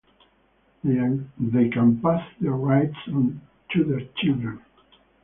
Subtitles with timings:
[0.83, 3.39] They can pass their rights on
[3.71, 4.59] to their children.